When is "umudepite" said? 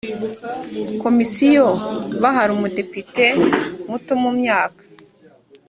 2.57-3.25